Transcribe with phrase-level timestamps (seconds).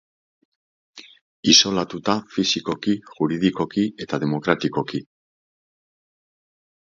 [1.51, 5.03] Isolatuta, fisikoki, juridikoki eta demokratikoki.